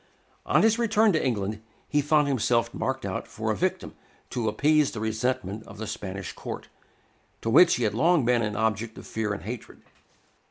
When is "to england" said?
1.13-1.61